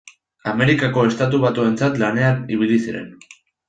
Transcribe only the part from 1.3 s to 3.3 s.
Batuentzat lanean ibili ziren.